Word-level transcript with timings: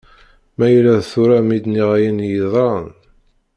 Ma 0.57 0.67
yella 0.73 0.93
d 1.01 1.03
tura 1.11 1.37
mi 1.41 1.57
d-nniɣ 1.63 1.89
ayen 1.97 2.19
iyi-yeḍran. 2.25 2.87